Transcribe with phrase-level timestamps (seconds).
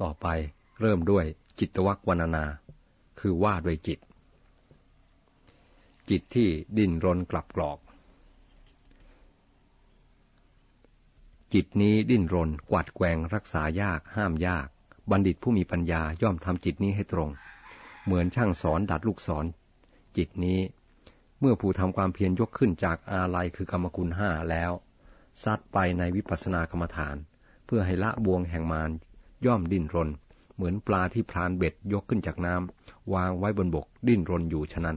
[0.00, 0.26] ต่อไป
[0.80, 1.24] เริ่มด้วย
[1.58, 2.44] จิตวักวรรณนา
[3.20, 3.98] คือว่าด้วยจิต
[6.10, 6.48] จิตที่
[6.78, 7.78] ดิ้นรนกลับกรอก
[11.54, 14.68] จิตนี้ดิ้นรนกวาดแกงรักษายาก ห้ามยาก
[15.10, 17.30] บัณฑิตผู้มีปัญญาย่อมทำจิตนี้ให้ตรง
[18.04, 19.46] เหมือนช่างสอนดัดลูกศร
[20.16, 20.60] จิตนี้
[21.40, 24.72] เมื่อผู้ทำความเพียรยกขึ้นจากอาลัยคือกรรมคุณห้าแล้ว
[25.42, 27.16] ซัดไปในวิปัสสนากรรมฐาน
[27.66, 28.90] เพื่อให้ละบวงแห่งมาร
[29.46, 30.10] ย่อมดิ้นรน
[30.54, 34.96] เหมือนปลาที่พรานเบ็ดยกขึ้นจากน้ำวางไว้บนบกดิ้นรนอยู่ฉะนั้น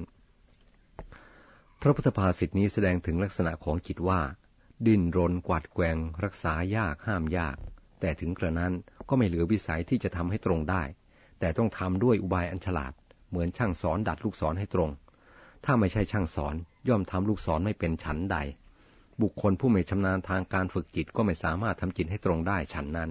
[1.81, 4.21] พระพุทธภาษิตนี้แสดงถึงลักษณะของจิตว่า
[4.85, 7.57] ดิ้นรนกวาดแกงรักษายากห้ามยาก
[7.99, 8.73] แต่ถึงกระนั้น
[9.09, 10.83] ก็ไม่เหลือวิสัยที่จะทำให้ตรงได้
[11.39, 12.93] แต่ต้องทำด้วยอุบายอันฉลาด
[13.29, 14.89] เหมือนช่างสอนดัดลูกศรให้ตรง
[15.65, 16.55] ถ้าไม่ใช่ช่างสอน
[16.89, 18.37] ย่อมทำลูกศรไม่เป็นฉันใด
[19.21, 23.09] บุคคลผู้ไม่ชำนาญทางการฝึกจิตก็ไม่สามารถทำจิตให้ตรงได้ฉันนั้น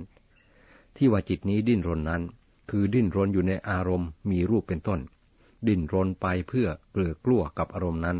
[0.96, 2.22] ที่ว่าจิตนี้ดิ้นรนนั้น
[2.70, 5.00] คือดิ้นรนอยู่ในอารมณ์มีรูปเป็นต้น
[5.66, 8.18] ดิ้นรนไปเพื่อเกลือกลั้วกับอารมณ์นั้น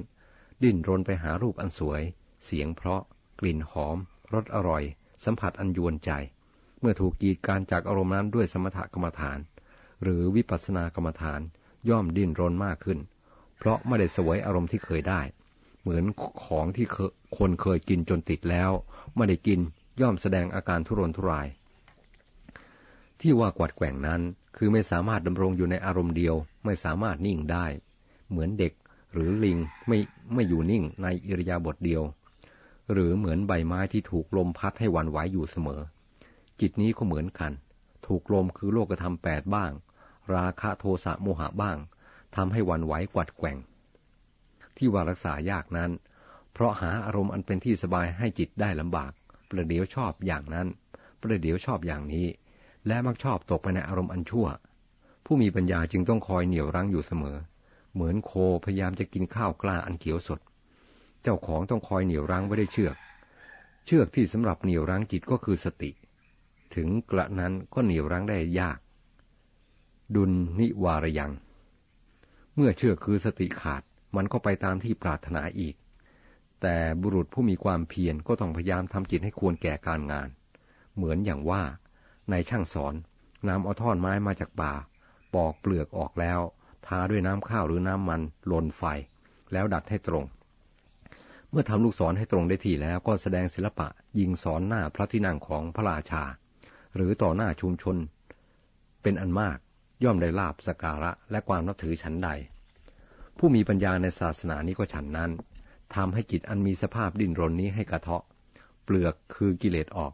[0.63, 2.03] ดิ้นรนไปหารูปอันสวย
[2.45, 3.01] เสียงเพราะ
[3.41, 3.97] กลิ่นหอม
[4.35, 4.83] รสอร่อย
[5.25, 6.11] สัมผัสอันยวนใจ
[6.81, 9.39] เมื่อถูกกีดการจากอารมณ์นั้นด้วยสมถกรรมฐาน
[10.03, 11.41] หรือวิปัสสนากรรมฐาน
[11.89, 12.99] ย่อมดิ้นรนมากขึ้น
[13.59, 15.21] เพราะไม่ได้สวยอารมณ์ที่เคยได้
[15.81, 16.05] เหมือน
[16.45, 16.87] ของที่
[17.39, 18.71] คนเคยกินจนติดแล้ว
[19.17, 19.61] ไม่ได้กิน
[20.01, 21.47] ย่อมแสดงอาการทุรนทุราย
[23.21, 24.21] ที่ว่ากวัดแกว่งนั้น
[24.57, 27.67] คือไม่สามารถดำรงอยู่ในอารมณ์เดียว ไม่สามารถนิ่งได้
[28.31, 28.73] เหมือนเด็ก
[29.13, 29.99] หรือลิงไม่
[30.35, 32.03] ไม่อยู่นิ่งในอิริยาบถเดียว
[32.93, 35.81] หรือเหมือนใบไม้ที่ถูกลมพัดให้วันไหวอยู่เสมอ
[36.61, 37.53] จิตนี้ก็เหมือนกัน
[38.07, 39.73] ถูกลมคือโลกธรรมแปดบ้าง
[40.35, 41.77] ราคะโทสะโมหะบ้าง
[42.37, 43.57] ทำให้วันไหวกวัดแกว่ง
[44.77, 45.91] ที่ว่ารักษายากนั้น
[46.53, 49.13] เพราะหาอารมณ์อันเป็นที่สบายให้จิตได้ลำบาก
[49.51, 50.67] ประเดี๋ยวชอบอย่างนั้น
[51.21, 52.27] ประเดี๋ยวชอบอย่างนี้
[52.87, 54.47] และมักชอบตกไปในอารมณ์อันชั่ว
[55.25, 57.39] ผู้มีปัญญาจึงต้องคอยเหนี่ยวรั้งอยู่เสมอ
[57.95, 58.33] เหมือนโค
[58.65, 60.41] พยายามจะกินข้าวกล้าอันเขียวสด
[61.23, 62.97] เจ้าของต้องคอยเหนี่ยวรั้งไว้ได้เชือก
[63.87, 65.91] เชือกที่สำหรับเหนี่ยวรั้งจิตก็คือสติ
[66.75, 68.79] ถึงกระนั้นก็เหนี่ยวรั้งได้ยาก
[70.15, 71.33] ดุลนิวารยัง
[72.55, 73.83] เมื่อเชือกคือสติขาด
[74.17, 75.75] มันก็ไปตามที่ปรารถนาอีก
[76.61, 80.29] แต่บุรุษผู้มีความเพียรก็ต้องพยายามทำจิตให้ควรแก่การงาน
[80.95, 81.63] เหมือนอย่างว่า
[82.31, 82.95] ในช่างสอน
[83.49, 84.73] นำเอาท่อนไม้มาจากป่า
[85.35, 86.41] ปอกเปลือกออกแล้ว
[86.87, 88.21] ทาด้วยน้ำข้าวหรือน้ำมัน
[88.51, 88.83] ลนไฟ
[89.53, 90.25] แล้วดัดให้ตรง
[91.51, 96.23] เมื่อทำลูกศรให้ตรงได้ที่แล้วก็แสดงศิลปะยิงสอนหน้าพระที่นั่งของพระราชา
[96.95, 97.97] หรือต่อหน้าชุมชน
[99.03, 99.59] เป็นอันมาก
[100.05, 102.29] ย่อมได้ลาบสการะและความนับถือฉันใด
[103.39, 105.31] ผู้มีปัญญาในศาสนานี้ก็ฉันนั้น
[105.95, 108.25] ทำให้จิตอันมีสภาพดิ้นรนนี้ให้กระเทาะ
[108.85, 110.13] เปลือกคือกิเลสออก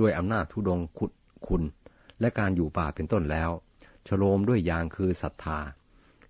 [0.00, 1.10] ด้วยอำนาจทุดงขุด
[1.48, 1.62] คุณ
[2.20, 3.50] และการอยู่ป่าเป็นต้นแล้ว
[4.08, 5.58] ฉโลมด้วยยางคือศรัทธา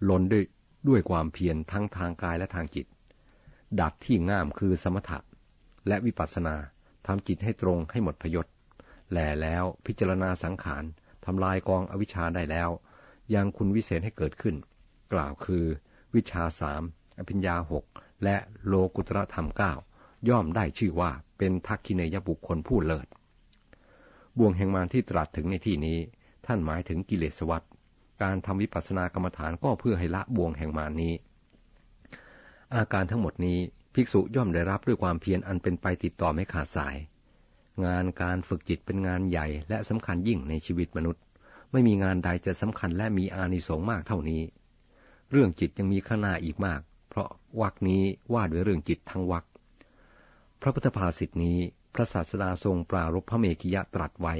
[0.08, 0.44] ลนด้วย
[0.88, 2.86] ด้วยความเพียรทั้งทางกายและทางจิต
[3.80, 5.18] ดัดที่ง่ามคือสมถะ
[5.88, 6.56] และวิปัสสนา
[7.06, 8.46] ทำจิตให้ตรงให้หมดพยศ
[9.10, 10.84] แหล่แล้วพิจารณาสังขาร
[11.24, 12.70] ทำลายกองอวิชชาได้แล้ว
[13.34, 14.56] ยังคุณวิเศษให้เกิดขึ้น
[15.12, 15.64] กล่าวคือ
[16.14, 16.82] วิชาสาม
[17.18, 17.84] อภิญญาหก
[18.24, 18.36] และ
[18.66, 19.72] โลกุตระธรรมเก้า
[20.28, 23.06] ย่อมได้ชื่อว่าเป็นทักขิเนยบุคคลผู้เลิศ
[24.38, 25.98] บ่วงแห่งมารที่ตรัสถึงในที่นี้
[26.46, 27.62] ท่านหมายถึงกิเลสวัฏ
[28.22, 31.12] การทำวิปัสสนากรรมฐานก็เพื่อให้ละบ่วงแห่งมารนี้
[32.74, 33.58] อาการทั้งหมดนี้
[33.94, 36.96] ภิกษุย่อมได้รับด้วยความเพียรอันเป็นไปติดต่อไม่ขาดสาย
[37.84, 41.22] งานการฝึกจิตเป็นงานใหญ่และสำคัญยิ่งในชีวิตมนุษย์
[41.72, 44.42] ไม่มีงานใดจะสำคัญและมีอานิสงส์มากเท่านี้
[45.30, 47.28] เรื่องจิตยังมีข้างหน้าอีกมาก เพราะ
[47.60, 48.02] วักนี้
[48.32, 49.44] ว่าด้วยเรื่องจิตทั้งวัก
[50.62, 51.58] พระพุทธภาษิตนี้
[51.94, 54.34] พระศาสดาทรงปรารบพระเมกิยะตรัสไว้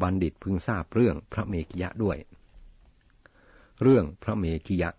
[0.00, 2.18] บัณฑิตพึงทราบเรื่องพระเมกิยะด้วย
[3.82, 4.90] เรื่องพระเมกิยะ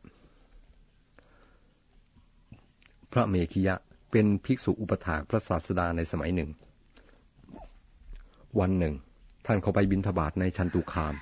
[3.14, 3.76] พระเมกิยะ
[4.12, 6.50] เป็นภิกษุอุปถากพระศาสดาในสมัยหนึ่ง
[8.60, 8.94] วันหนึ่ง
[9.46, 11.14] ท่านเข้าไปบินทบาทในชันตุคาม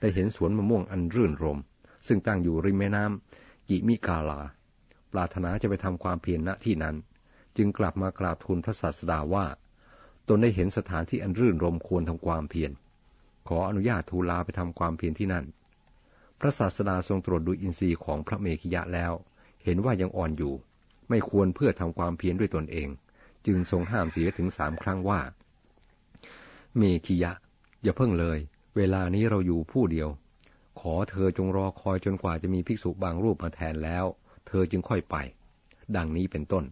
[0.00, 1.58] ได้เห็นสวนมะม่วงอันรื่นรม
[2.06, 4.40] ซึ่งตั้งอยู่ริมแม่น้ำกิมิกาลา
[5.12, 6.96] ปรารถนาจะไปทำความเพียรณที่นั้น
[7.56, 9.46] จึงกลับมากราบทูลพระศาสดาว่า
[10.28, 12.70] ตนได้เห็นสถานที่อันรื่นรมควรทำความเพียร
[13.48, 15.44] ขออนุญาตทูลาไปทำความเพียรที่นั่น
[16.40, 19.12] พระศาสดาทรงตรวจดูอินทรีย์ของพระเมขิยะแล้ว
[19.64, 20.54] เห็นว่ายังอ่อนอยู่
[21.08, 22.88] ไม่ควรเพื่อทำความเพียรด้วยตนเอง
[23.46, 25.20] จึงทรงห้ามเสียถึงสามครั้งว่า
[26.76, 27.32] เมขิยะ
[27.82, 28.38] อย่าเพิ่งเลย
[28.76, 30.08] เวลานี้เราอยู่ผู้เดียว
[30.80, 34.04] ขอเธอจงรอคอยจนกว่าจะมีภิกษุบางรูปมาแทนแล้ว
[34.46, 35.16] เธอจึงค่อยไป
[35.96, 36.64] ดังนี้เป็นต้น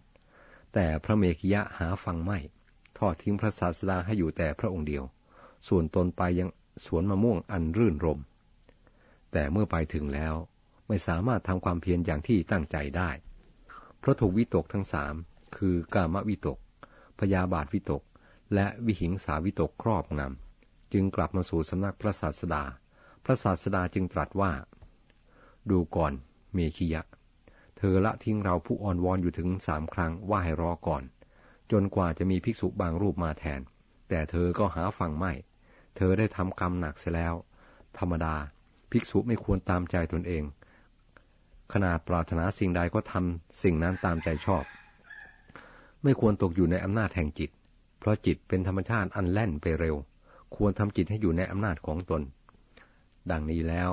[0.75, 2.39] แต่พระเมขิยะหาฟังไม่
[2.99, 5.05] ทอดทิ้งพระศาสดาให้อยู่แต่พระองค์เดียว
[5.69, 6.49] ส่วนตนไปยัง
[6.87, 8.20] สวนมะม่วงอันรื่นรม
[9.32, 10.35] แต่เมื่อไปถึงแล้ว
[10.88, 13.11] ไม่สามารถทำความเพียรอย่างที่ตั้งใจได้
[13.99, 15.14] เพราะถูกวิตกทั้งสาม
[15.56, 16.58] คือกามวิตก
[17.19, 18.02] พยาบาทวิตก
[18.55, 22.62] และวิหิงสาวิตกครอบงำ จึงกลับมาสู่สำนักพระศาสดา
[23.25, 24.52] พระศาสดาจึงตรัสว่า
[25.70, 26.12] ดูก่อน
[26.52, 27.02] เมขิยะ
[27.76, 31.02] เธอละทิ้งเราผู้อ่อนวอนอยู่ถึงสามครั้งว่าให้รอก่อน
[31.73, 33.61] จนกว่าจะมีภิกษุบางรูปมาแทน
[34.09, 35.33] แต่เธอก็หาฟังไม่
[35.97, 37.35] เธอได้ทำกรรมหนักเสียแล้ว
[37.99, 38.35] ธรรมดา
[38.91, 40.43] ภิกษุไม่ควรตามใจตนเอง
[41.73, 44.65] ขนาดปรารถนาสิ่งใดก็ทำสิ่งนั้นตามใจชอบ
[46.03, 47.51] ไม่ควรตกอยู่ในอำนาจแห่งจิต
[47.99, 49.97] เพราะจิตเป็นธรรมชาติอันแล่นไปเร็ว
[50.57, 52.23] ควรทำจิตให้อยู่ในอำนาจของตน
[53.31, 53.91] ดังนี้แล้ว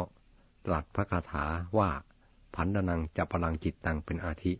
[0.65, 1.45] ตรัสพระคาถา
[1.77, 1.89] ว่า
[2.55, 4.53] พันดนังจะพลังจิตตังเป็นอาทิ